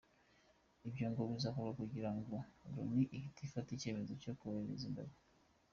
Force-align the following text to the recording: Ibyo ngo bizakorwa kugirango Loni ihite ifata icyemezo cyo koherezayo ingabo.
Ibyo 0.87 1.05
ngo 1.11 1.21
bizakorwa 1.31 1.71
kugirango 1.79 2.35
Loni 2.73 3.03
ihite 3.15 3.39
ifata 3.47 3.69
icyemezo 3.73 4.11
cyo 4.21 4.31
koherezayo 4.39 4.87
ingabo. 4.89 5.13